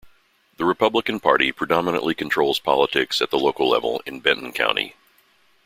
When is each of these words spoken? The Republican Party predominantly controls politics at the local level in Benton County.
The 0.57 0.65
Republican 0.65 1.19
Party 1.19 1.51
predominantly 1.51 2.15
controls 2.15 2.57
politics 2.57 3.21
at 3.21 3.29
the 3.29 3.37
local 3.37 3.69
level 3.69 4.01
in 4.07 4.19
Benton 4.19 4.51
County. 4.51 4.95